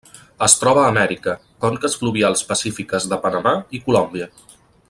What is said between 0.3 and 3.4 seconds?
Es troba a Amèrica: conques fluvials pacífiques de